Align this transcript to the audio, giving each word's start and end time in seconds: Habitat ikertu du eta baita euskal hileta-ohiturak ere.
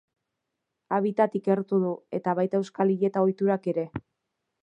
Habitat 0.95 1.35
ikertu 1.39 1.79
du 1.83 1.91
eta 2.19 2.35
baita 2.41 2.61
euskal 2.63 2.95
hileta-ohiturak 2.97 3.71
ere. 3.75 3.87